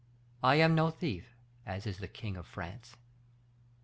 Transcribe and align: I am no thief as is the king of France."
I 0.41 0.55
am 0.55 0.73
no 0.73 0.89
thief 0.89 1.35
as 1.63 1.85
is 1.85 1.99
the 1.99 2.07
king 2.07 2.35
of 2.35 2.47
France." 2.47 2.95